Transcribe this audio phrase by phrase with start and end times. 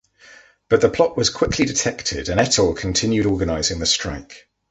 [0.67, 4.49] But the plot was quickly detected and Ettor continued organizing the strike.